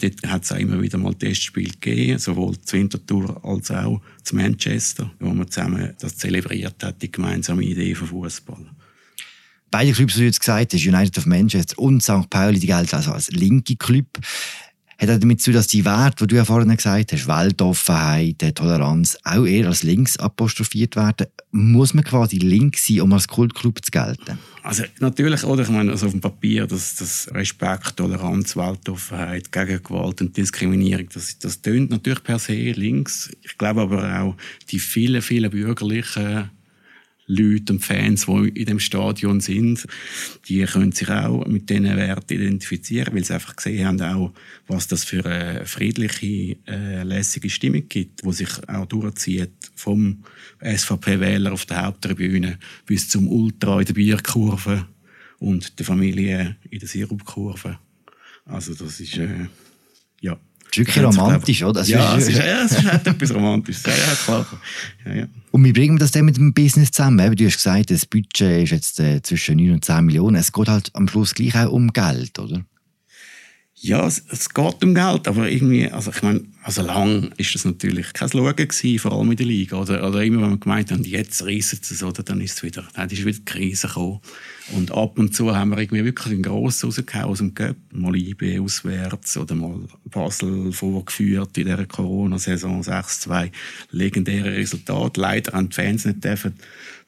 Dort 0.00 0.26
hat 0.26 0.44
es 0.44 0.52
auch 0.52 0.56
immer 0.56 0.80
wieder 0.82 0.98
mal 0.98 1.14
Testspiele 1.14 1.70
gegeben, 1.70 2.18
sowohl 2.18 2.60
zu 2.60 2.76
Winterthur 2.76 3.44
als 3.44 3.70
auch 3.70 4.00
zu 4.22 4.36
Manchester, 4.36 5.10
wo 5.20 5.32
man 5.32 5.50
zusammen 5.50 5.94
das 6.00 6.16
zelebriert 6.16 6.82
hat, 6.82 7.00
die 7.00 7.12
gemeinsame 7.12 7.62
Idee 7.62 7.94
von 7.94 8.08
Fußball. 8.08 8.66
Beide 9.70 9.92
Clubs, 9.92 10.14
die 10.14 10.20
du 10.20 10.26
jetzt 10.26 10.40
gesagt 10.40 10.74
hast, 10.74 10.86
United 10.86 11.16
of 11.16 11.26
Manchester 11.26 11.78
und 11.78 12.02
St. 12.02 12.28
Pauli, 12.28 12.58
die 12.58 12.66
gelten 12.66 12.94
also 12.94 13.12
als 13.12 13.30
linke 13.30 13.76
Club. 13.76 14.06
Hat 15.02 15.10
auch 15.10 15.18
damit 15.18 15.40
zu 15.40 15.52
dass 15.52 15.66
die 15.66 15.84
Werte, 15.84 16.24
die 16.24 16.28
du 16.28 16.36
ja 16.36 16.44
vorhin 16.44 16.74
gesagt 16.74 17.12
hast, 17.12 17.26
Weltoffenheit, 17.26 18.54
Toleranz, 18.54 19.18
auch 19.24 19.44
eher 19.44 19.66
als 19.66 19.82
links 19.82 20.16
apostrophiert 20.16 20.96
werden. 20.96 21.26
Muss 21.50 21.92
man 21.92 22.04
quasi 22.04 22.38
links 22.38 22.86
sein, 22.86 23.00
um 23.00 23.12
als 23.12 23.28
Kultclub 23.28 23.84
zu 23.84 23.90
gelten? 23.90 24.38
Also 24.62 24.84
natürlich, 25.00 25.44
oder? 25.44 25.62
Ich 25.62 25.68
meine, 25.68 25.90
also 25.90 26.06
auf 26.06 26.12
dem 26.12 26.20
Papier, 26.20 26.66
dass 26.66 26.94
das 26.96 27.28
Respekt, 27.34 27.96
Toleranz, 27.96 28.56
Weltoffenheit, 28.56 29.50
Gegengewalt 29.50 30.20
und 30.20 30.36
Diskriminierung, 30.36 31.08
das, 31.12 31.38
das 31.38 31.60
tönt 31.60 31.90
natürlich 31.90 32.22
per 32.22 32.38
se 32.38 32.52
links. 32.52 33.30
Ich 33.42 33.58
glaube 33.58 33.82
aber 33.82 34.20
auch, 34.20 34.36
die 34.70 34.78
vielen, 34.78 35.20
vielen 35.20 35.50
bürgerlichen 35.50 36.50
Leute 37.26 37.74
und 37.74 37.80
Fans, 37.80 38.26
die 38.26 38.48
in 38.48 38.66
dem 38.66 38.80
Stadion 38.80 39.40
sind, 39.40 39.86
die 40.48 40.64
können 40.64 40.92
sich 40.92 41.08
auch 41.08 41.46
mit 41.46 41.70
diesen 41.70 41.96
Werten 41.96 42.34
identifizieren, 42.34 43.14
weil 43.14 43.24
sie 43.24 43.34
einfach 43.34 43.56
gesehen 43.56 43.86
haben, 43.86 44.02
auch, 44.02 44.32
was 44.66 44.88
das 44.88 45.04
für 45.04 45.24
eine 45.24 45.64
friedliche, 45.64 46.56
äh, 46.66 47.02
lässige 47.04 47.48
Stimmung 47.48 47.88
gibt, 47.88 48.24
wo 48.24 48.32
sich 48.32 48.50
auch 48.68 48.86
durchzieht 48.86 49.52
vom 49.74 50.24
SVP-Wähler 50.60 51.52
auf 51.52 51.64
der 51.66 51.86
Haupttribüne 51.86 52.58
bis 52.86 53.08
zum 53.08 53.28
Ultra 53.28 53.80
in 53.80 53.86
der 53.86 53.94
Bierkurve 53.94 54.86
und 55.38 55.78
der 55.78 55.86
Familie 55.86 56.56
in 56.70 56.78
der 56.78 56.88
Sirupkurve. 56.88 57.78
Also 58.44 58.74
das 58.74 59.00
ist, 59.00 59.16
äh, 59.18 59.46
ja. 60.20 60.38
Das 60.74 60.78
ist 60.78 60.96
wirklich 60.96 61.04
romantisch, 61.04 61.62
oder? 61.62 61.72
Das 61.80 61.88
ja, 61.88 62.14
ist- 62.16 62.28
es 62.28 62.28
ist, 62.30 62.38
ja, 62.38 62.64
es 62.64 62.82
halt 62.84 63.06
etwas 63.06 63.34
Romantisches. 63.34 63.82
Ja, 63.84 63.92
ja, 63.92 64.14
klar. 64.24 64.46
Ja, 65.04 65.14
ja. 65.14 65.26
Und 65.50 65.64
wie 65.64 65.72
bringen 65.72 65.96
wir 65.96 65.98
das 66.00 66.12
denn 66.12 66.24
mit 66.24 66.36
dem 66.38 66.54
Business 66.54 66.90
zusammen? 66.90 67.18
Eben, 67.24 67.36
Du 67.36 67.44
hast 67.44 67.56
gesagt, 67.56 67.90
das 67.90 68.06
Budget 68.06 68.64
ist 68.64 68.70
jetzt 68.70 68.98
äh, 69.00 69.20
zwischen 69.22 69.56
9 69.56 69.72
und 69.72 69.84
10 69.84 70.04
Millionen. 70.06 70.36
Es 70.36 70.50
geht 70.52 70.68
halt 70.68 70.90
am 70.94 71.06
Schluss 71.08 71.34
gleich 71.34 71.54
auch 71.56 71.70
um 71.72 71.92
Geld, 71.92 72.38
oder? 72.38 72.64
Ja, 73.84 74.06
es, 74.06 74.22
es 74.28 74.48
geht 74.54 74.84
um 74.84 74.94
Geld, 74.94 75.26
aber 75.26 75.50
irgendwie, 75.50 75.90
also 75.90 76.12
ich 76.12 76.22
meine, 76.22 76.44
also 76.62 76.82
lang 76.82 77.32
ist 77.36 77.52
das 77.56 77.64
natürlich 77.64 78.12
kein 78.12 78.28
Schauen 78.28 78.54
gewesen, 78.54 78.98
vor 79.00 79.10
allem 79.10 79.32
in 79.32 79.36
der 79.36 79.46
Liga. 79.46 79.76
Oder, 79.76 80.06
oder 80.06 80.22
immer, 80.22 80.42
wenn 80.42 80.50
wir 80.50 80.56
gemeint 80.58 80.92
haben, 80.92 81.02
jetzt 81.02 81.44
reissen 81.44 81.80
sie 81.82 81.94
es, 81.94 82.02
oder, 82.04 82.22
dann 82.22 82.40
ist 82.40 82.58
es 82.58 82.62
wieder, 82.62 82.86
dann 82.94 83.10
ist 83.10 83.24
wieder 83.24 83.38
die 83.38 83.44
Krise 83.44 83.88
gekommen. 83.88 84.20
Und 84.76 84.92
ab 84.92 85.18
und 85.18 85.34
zu 85.34 85.56
haben 85.56 85.70
wir 85.70 85.78
irgendwie 85.78 86.04
wirklich 86.04 86.32
einen 86.32 86.44
Grossen 86.44 86.86
rausgehauen 86.86 87.24
aus 87.24 87.38
dem 87.38 87.54
Cup. 87.54 87.74
Mal 87.90 88.14
IB 88.14 88.60
auswärts 88.60 89.36
oder 89.36 89.56
mal 89.56 89.80
Basel 90.04 90.72
vorgeführt 90.72 91.58
in 91.58 91.64
dieser 91.64 91.84
Corona-Saison 91.84 92.82
6-2. 92.82 93.50
Legendäre 93.90 94.52
Resultat. 94.52 95.16
Leider 95.16 95.54
haben 95.54 95.70
die 95.70 95.74
Fans 95.74 96.04
nicht 96.04 96.22
dürfen 96.22 96.54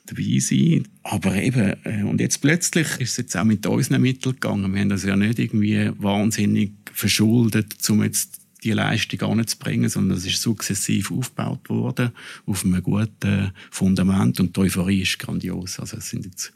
dabei 0.06 0.38
sein. 0.38 0.88
Aber 1.02 1.34
eben, 1.34 1.74
äh, 1.84 2.02
und 2.02 2.20
jetzt 2.20 2.40
plötzlich 2.40 2.88
ist 3.00 3.12
es 3.12 3.16
jetzt 3.16 3.36
auch 3.36 3.44
mit 3.44 3.66
unseren 3.66 4.02
Mitteln 4.02 4.34
gegangen. 4.34 4.72
Wir 4.72 4.80
haben 4.80 4.88
das 4.88 5.04
ja 5.04 5.16
nicht 5.16 5.38
irgendwie 5.38 5.90
wahnsinnig 5.98 6.72
verschuldet, 6.92 7.76
um 7.88 8.02
jetzt 8.02 8.40
die 8.64 8.72
Leistung 8.72 9.20
anzubringen, 9.22 9.90
sondern 9.90 10.16
es 10.16 10.26
ist 10.26 10.40
sukzessiv 10.40 11.10
aufgebaut 11.10 11.68
worden 11.68 12.12
auf 12.46 12.64
einem 12.64 12.82
guten 12.82 13.52
Fundament 13.70 14.40
und 14.40 14.56
die 14.56 14.60
Euphorie 14.60 15.02
ist 15.02 15.18
grandios. 15.18 15.78
Also 15.78 15.98
es 15.98 16.08
sind 16.08 16.24
jetzt 16.24 16.52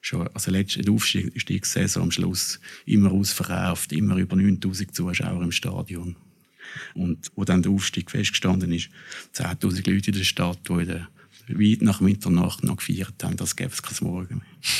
schon, 0.00 0.26
also 0.28 0.50
letzte 0.50 0.90
Aufstiegssaison 0.90 2.04
am 2.04 2.10
Schluss 2.10 2.60
immer 2.86 3.12
ausverkauft, 3.12 3.92
immer 3.92 4.16
über 4.16 4.36
9000 4.36 4.94
Zuschauer 4.94 5.42
im 5.42 5.52
Stadion. 5.52 6.16
Und 6.94 7.30
wo 7.34 7.44
dann 7.44 7.62
der 7.62 7.72
Aufstieg 7.72 8.10
festgestanden 8.10 8.72
ist, 8.72 8.90
10.000 9.34 9.90
Leute 9.90 10.10
in 10.10 10.16
der 10.16 10.24
Stadt, 10.24 10.60
die 10.68 10.72
in 10.72 10.86
der, 10.86 11.08
weit 11.58 11.82
nach 11.82 12.00
Mitternacht 12.00 12.64
noch 12.64 12.76
gefeiert 12.76 13.22
haben, 13.22 13.36
das 13.36 13.56
gäbe 13.56 13.72
es 13.72 13.82
kein 13.82 13.96
Morgen 14.06 14.36
mehr. 14.36 14.70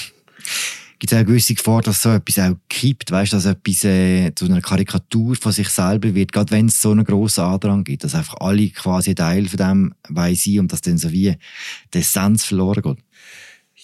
Gibt 0.99 1.13
es 1.13 1.17
auch 1.17 1.21
eine 1.21 1.29
gewisse 1.29 1.55
Gefahr, 1.55 1.81
dass 1.81 2.03
so 2.03 2.11
etwas 2.11 2.39
auch 2.39 2.57
kippt, 2.69 3.11
weißt, 3.11 3.33
dass 3.33 3.47
etwas 3.47 3.85
äh, 3.85 4.35
zu 4.35 4.45
einer 4.45 4.61
Karikatur 4.61 5.35
von 5.35 5.51
sich 5.51 5.71
selber 5.71 6.15
wird, 6.15 6.31
gerade 6.31 6.51
wenn 6.51 6.67
es 6.67 6.83
so 6.83 6.91
einen 6.91 7.07
grossen 7.07 7.45
Andrang 7.45 7.85
gibt, 7.85 8.05
dass 8.05 8.15
einfach 8.15 8.35
alle 8.41 8.69
quasi 8.69 9.15
Teil 9.15 9.49
von 9.49 9.57
dem 9.57 9.95
wollen 10.11 10.35
sein 10.35 10.59
und 10.59 10.73
dass 10.73 10.83
dann 10.83 10.99
so 10.99 11.11
wie 11.11 11.37
die 11.95 11.99
Essenz 11.99 12.45
verloren 12.45 12.83
geht. 12.83 12.99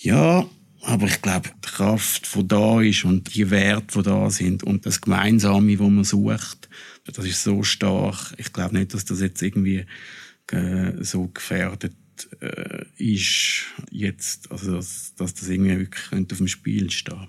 Ja, 0.02 0.46
aber 0.82 1.06
ich 1.06 1.22
glaube, 1.22 1.48
die 1.64 1.68
Kraft, 1.68 2.34
die 2.34 2.46
da 2.46 2.82
ist 2.82 3.04
und 3.06 3.34
die 3.34 3.50
Werte, 3.50 3.98
die 3.98 4.02
da 4.02 4.28
sind 4.28 4.62
und 4.62 4.84
das 4.84 5.00
Gemeinsame, 5.00 5.78
wo 5.78 5.88
man 5.88 6.04
sucht, 6.04 6.68
das 7.06 7.24
ist 7.24 7.42
so 7.42 7.62
stark. 7.62 8.34
Ich 8.36 8.52
glaube 8.52 8.76
nicht, 8.76 8.92
dass 8.92 9.06
das 9.06 9.20
jetzt 9.20 9.40
irgendwie 9.40 9.86
äh, 10.52 10.92
so 11.02 11.28
gefährdet 11.28 11.94
äh, 12.40 12.84
ist 12.98 13.64
jetzt, 13.90 14.50
also 14.50 14.72
dass, 14.72 15.14
dass 15.16 15.34
das 15.34 15.48
irgendwie 15.48 15.78
wirklich 15.78 16.04
könnte 16.10 16.34
auf 16.34 16.38
dem 16.38 16.48
Spiel 16.48 16.90
stehen. 16.90 17.28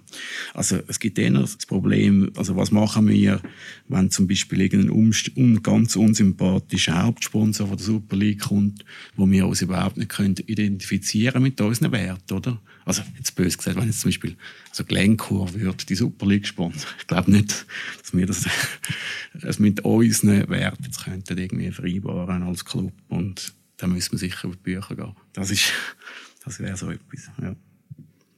Also 0.53 0.79
es 0.87 0.99
gibt 0.99 1.19
eher 1.19 1.31
das 1.31 1.57
Problem, 1.65 2.31
also 2.35 2.55
was 2.55 2.71
machen 2.71 3.07
wir, 3.07 3.41
wenn 3.87 4.11
zum 4.11 4.27
Beispiel 4.27 4.61
irgendein 4.61 4.91
umst- 4.91 5.35
un, 5.35 5.61
ganz 5.61 5.95
unsympathischer 5.95 7.03
Hauptsponsor 7.03 7.67
von 7.67 7.77
der 7.77 7.85
Super 7.85 8.15
League 8.15 8.41
kommt, 8.41 8.85
wo 9.15 9.29
wir 9.29 9.47
uns 9.47 9.61
überhaupt 9.61 9.97
nicht 9.97 10.09
können 10.09 10.35
identifizieren 10.45 11.43
mit 11.43 11.59
unseren 11.59 11.91
Werten, 11.91 12.33
oder? 12.33 12.61
Also 12.85 13.03
jetzt 13.17 13.35
bös 13.35 13.57
gesagt, 13.57 13.77
wenn 13.77 13.87
jetzt 13.87 13.99
zum 13.99 14.09
Beispiel 14.09 14.37
also 14.69 14.85
Glencore 14.85 15.53
würde 15.55 15.85
die 15.85 15.95
Super 15.95 16.25
League 16.25 16.47
sponsern, 16.47 16.89
ich 16.99 17.07
glaube 17.07 17.31
nicht, 17.31 17.65
dass 18.01 18.13
wir 18.13 18.25
das, 18.25 18.45
das 19.33 19.59
mit 19.59 19.81
unseren 19.81 20.47
Werten 20.49 20.83
jetzt 20.83 21.03
könnten 21.03 21.37
irgendwie 21.37 21.71
vereinbaren 21.71 22.43
als 22.43 22.63
Club 22.63 22.93
und 23.09 23.53
da 23.77 23.87
müssen 23.87 24.11
wir 24.13 24.19
sicher 24.19 24.47
über 24.47 24.55
die 24.55 24.61
Bücher 24.61 24.95
gehen. 24.95 25.15
Das 25.33 25.51
ist, 25.51 25.71
das 26.45 26.59
wäre 26.59 26.77
so 26.77 26.89
etwas, 26.89 27.29
ja. 27.41 27.55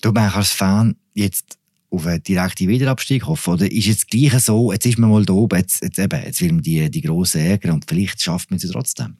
Du 0.01 0.11
meinst 0.11 0.35
als 0.35 0.51
Fan 0.51 0.95
jetzt 1.13 1.58
auf 1.91 2.05
einen 2.05 2.23
direkten 2.23 2.67
Wiederabstieg 2.67 3.25
hoffen? 3.25 3.53
Oder 3.53 3.71
ist 3.71 3.87
es 3.87 4.07
gleich 4.07 4.39
so, 4.39 4.71
jetzt 4.71 4.85
ist 4.85 4.97
man 4.99 5.09
mal 5.09 5.25
da 5.25 5.33
oben, 5.33 5.57
jetzt, 5.57 5.81
jetzt, 5.81 5.99
eben, 5.99 6.21
jetzt 6.23 6.41
will 6.41 6.53
man 6.53 6.61
die, 6.61 6.89
die 6.89 7.01
Grossen 7.01 7.41
ärgern 7.41 7.71
und 7.71 7.85
vielleicht 7.87 8.21
schafft 8.21 8.51
man 8.51 8.59
ja 8.59 8.69
trotzdem? 8.69 9.17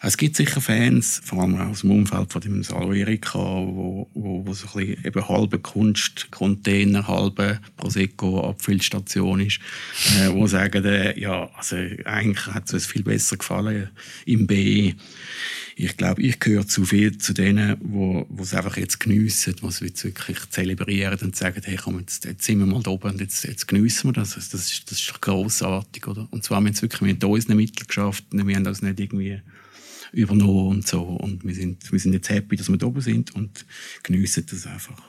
Es 0.00 0.16
gibt 0.16 0.36
sicher 0.36 0.60
Fans, 0.60 1.20
vor 1.24 1.42
allem 1.42 1.60
aus 1.60 1.80
dem 1.80 1.90
Umfeld 1.90 2.32
von 2.32 2.40
dem 2.40 2.62
Salo 2.62 2.92
Erika, 2.92 3.38
wo, 3.38 4.08
wo, 4.14 4.46
wo 4.46 4.54
so 4.54 4.68
ein 4.68 4.86
bisschen 4.86 5.04
eben 5.04 5.28
halbe 5.28 5.58
Kunstcontainer, 5.58 7.08
halbe 7.08 7.58
Prosecco-Abfüllstation 7.76 9.40
ist, 9.40 9.58
äh, 10.20 10.28
wo 10.30 10.46
sagen, 10.46 10.84
äh, 10.84 11.18
ja, 11.18 11.50
also 11.56 11.76
eigentlich 12.04 12.46
hat 12.46 12.66
es 12.66 12.74
uns 12.74 12.86
viel 12.86 13.02
besser 13.02 13.36
gefallen 13.38 13.90
im 14.24 14.46
B. 14.46 14.94
Ich 15.80 15.96
glaube, 15.96 16.22
ich 16.22 16.40
gehöre 16.40 16.66
zu 16.66 16.84
viel 16.84 17.18
zu 17.18 17.32
denen, 17.32 17.76
wo, 17.80 18.26
wo 18.28 18.42
es 18.42 18.52
einfach 18.52 18.76
jetzt 18.76 18.98
geniessen, 18.98 19.54
es 19.62 19.78
jetzt 19.78 20.02
wirklich 20.02 20.38
zelebrieren 20.50 21.20
und 21.20 21.36
sagen, 21.36 21.62
hey, 21.64 21.76
komm, 21.76 22.00
jetzt, 22.00 22.24
jetzt 22.24 22.44
sind 22.44 22.58
wir 22.58 22.66
mal 22.66 22.82
da 22.82 22.90
oben 22.90 23.12
und 23.12 23.20
jetzt, 23.20 23.44
jetzt 23.44 23.68
geniessen 23.68 24.08
wir 24.08 24.12
das. 24.12 24.34
Das 24.34 24.52
ist, 24.52 24.90
das 24.90 24.98
ist 24.98 25.20
grossartig, 25.20 26.08
oder? 26.08 26.26
Und 26.32 26.42
zwar 26.42 26.56
haben 26.56 26.64
wir 26.64 26.72
es 26.72 26.82
wirklich 26.82 27.02
mit 27.02 27.22
unseren 27.22 27.56
Mitteln 27.56 27.86
geschafft. 27.86 28.24
Wir 28.32 28.56
haben 28.56 28.64
das 28.64 28.82
nicht 28.82 28.98
irgendwie 28.98 29.40
übernommen 30.10 30.66
und 30.66 30.88
so. 30.88 31.00
Und 31.00 31.44
wir 31.44 31.54
sind, 31.54 31.92
wir 31.92 32.00
sind 32.00 32.12
jetzt 32.12 32.28
happy, 32.28 32.56
dass 32.56 32.68
wir 32.68 32.76
da 32.76 32.86
oben 32.86 33.00
sind 33.00 33.32
und 33.36 33.64
geniessen 34.02 34.46
das 34.50 34.66
einfach. 34.66 35.00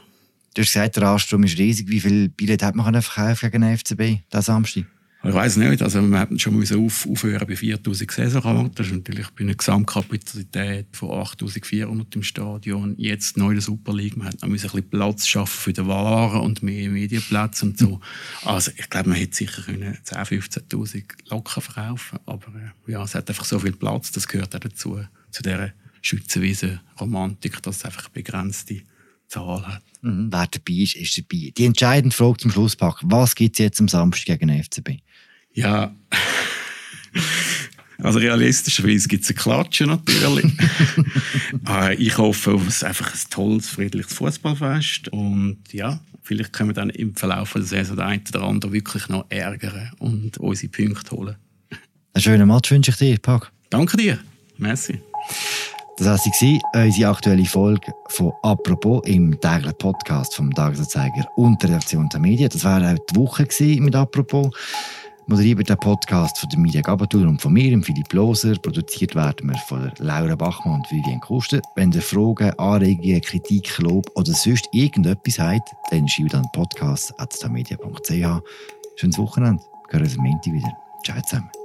Du 0.53 0.61
hast 0.61 0.71
gesagt, 0.71 0.97
der 0.97 1.03
Anstrom 1.03 1.45
ist 1.45 1.57
riesig. 1.57 1.89
Wie 1.89 1.99
viele 1.99 2.29
Billette 2.29 2.67
hat 2.67 2.75
man 2.75 3.01
verkaufen 3.01 3.49
gegen 3.49 3.63
den 3.63 3.75
FCB 3.75 4.21
diesen 4.31 4.41
Samstag? 4.43 4.85
Ich 5.21 5.33
weiß 5.33 5.57
nicht, 5.57 5.81
also 5.81 6.01
wir 6.01 6.19
hätten 6.19 6.39
schon 6.39 6.55
müssen 6.55 6.85
auf, 6.85 7.05
aufhören 7.05 7.45
bei 7.45 7.57
4000 7.57 8.09
Saisonkarten. 8.09 8.71
Das 8.73 8.87
ist 8.87 8.93
natürlich 8.93 9.27
bei 9.31 9.43
einer 9.43 9.53
Gesamtkapazität 9.53 10.95
von 10.95 11.11
8400 11.11 12.15
im 12.15 12.23
Stadion. 12.23 12.95
Jetzt 12.97 13.35
neu 13.35 13.49
in 13.49 13.55
der 13.55 13.61
Super 13.61 13.93
League. 13.93 14.15
Man 14.15 14.27
hat 14.27 14.35
noch 14.35 14.43
ein 14.43 14.53
bisschen 14.53 14.89
Platz 14.89 15.27
schaffen 15.27 15.59
für 15.59 15.73
die 15.73 15.85
Waren 15.85 16.39
und 16.39 16.63
mehr 16.63 16.89
Medienplätze 16.89 17.65
und 17.65 17.77
so. 17.77 17.99
Also 18.45 18.71
ich 18.77 18.89
glaube, 18.89 19.09
man 19.09 19.17
hätte 19.17 19.35
sicher 19.35 19.61
können 19.61 19.97
10.000, 20.05 20.69
15.000 20.69 21.03
locker 21.29 21.59
verkaufen 21.59 22.19
Aber 22.25 22.47
äh, 22.55 22.91
ja, 22.91 23.03
es 23.03 23.13
hat 23.13 23.27
einfach 23.27 23.45
so 23.45 23.59
viel 23.59 23.73
Platz, 23.73 24.13
das 24.13 24.25
gehört 24.25 24.55
auch 24.55 24.59
dazu, 24.59 25.01
zu 25.31 25.43
dieser 25.43 25.73
Schützenwiese-Romantik, 26.01 27.61
dass 27.63 27.77
es 27.77 27.85
einfach 27.85 28.07
begrenzte 28.07 28.83
Zahl 29.27 29.67
hat. 29.67 29.83
Mhm. 30.01 30.29
Wer 30.31 30.47
dabei 30.47 30.73
ist, 30.73 30.95
ist 30.95 31.17
dabei. 31.17 31.51
Die 31.57 31.65
entscheidende 31.65 32.15
Frage 32.15 32.37
zum 32.37 32.51
Schlusspack. 32.51 32.99
Was 33.03 33.35
gibt 33.35 33.55
es 33.55 33.59
jetzt 33.59 33.79
am 33.79 33.87
Samstag 33.87 34.39
gegen 34.39 34.47
den 34.47 34.63
FCB? 34.63 35.01
Ja. 35.59 35.93
Also 38.01 38.19
realistischerweise 38.19 39.09
gibt 39.09 39.25
es 39.25 39.29
ein 39.29 39.35
Klatschen 39.35 39.87
natürlich. 39.87 40.45
äh, 41.67 41.95
ich 41.95 42.17
hoffe 42.17 42.53
auf 42.53 42.61
ein, 42.61 42.87
einfach 42.87 43.13
ein 43.13 43.19
tolles, 43.29 43.67
friedliches 43.67 44.13
Fußballfest. 44.13 45.09
Und 45.09 45.57
ja, 45.71 45.99
vielleicht 46.21 46.53
können 46.53 46.69
wir 46.69 46.73
dann 46.75 46.91
im 46.91 47.13
Verlauf 47.15 47.51
der 47.53 47.63
Saison 47.63 47.97
den 47.97 48.05
einen 48.05 48.23
oder 48.29 48.43
anderen 48.43 48.73
wirklich 48.73 49.09
noch 49.09 49.25
ärgern 49.29 49.91
und 49.99 50.37
unsere 50.37 50.71
Punkte 50.71 51.11
holen. 51.11 51.35
Einen 52.13 52.23
schönen 52.23 52.47
Match 52.47 52.71
wünsche 52.71 52.91
ich 52.91 52.97
dir, 52.97 53.17
Pack. 53.17 53.51
Danke 53.69 53.97
dir. 53.97 54.17
Merci. 54.57 55.01
Das 55.97 56.07
war 56.07 56.17
sie, 56.17 56.61
unsere 56.73 57.09
aktuelle 57.09 57.43
Folge 57.43 57.91
von 58.07 58.31
«Apropos» 58.43 59.05
im 59.05 59.37
täglichen 59.41 59.77
Podcast 59.77 60.33
vom 60.33 60.53
Tagesanzeiger 60.53 61.27
und 61.35 61.61
der 61.61 61.71
Redaktion 61.71 62.07
der 62.07 62.21
Medien. 62.21 62.47
Das 62.47 62.63
war 62.63 62.81
auch 62.81 62.97
die 63.11 63.15
Woche 63.17 63.45
mit 63.81 63.93
«Apropos». 63.93 64.55
Moderiert 65.29 65.69
der 65.69 65.75
Podcast 65.75 66.39
von 66.39 66.49
der 66.49 66.57
Media 66.57 66.81
Gabatur 66.81 67.27
und 67.27 67.39
von 67.39 67.53
mir, 67.53 67.79
Philipp 67.83 68.11
Loser. 68.13 68.55
Produziert 68.55 69.13
werden 69.13 69.47
wir 69.47 69.57
von 69.59 69.91
Laura 69.99 70.35
Bachmann 70.35 70.79
und 70.79 70.91
Vivian 70.91 71.19
Kuster. 71.19 71.61
Wenn 71.75 71.91
ihr 71.91 72.01
Fragen, 72.01 72.49
Anregungen, 72.57 73.21
Kritik, 73.21 73.77
Lob 73.77 74.09
oder 74.15 74.33
sonst 74.33 74.67
irgendetwas 74.71 75.37
habt, 75.37 75.69
dann 75.91 76.07
schreibt 76.07 76.33
an 76.33 76.47
podcast.tamedia.ch. 76.51 78.41
Schönes 78.95 79.17
Wochenende. 79.19 79.61
Wir 79.91 79.99
hören 79.99 80.03
uns 80.03 80.17
am 80.17 80.23
Montag 80.23 80.51
wieder. 80.51 80.77
Ciao 81.05 81.21
zusammen. 81.21 81.58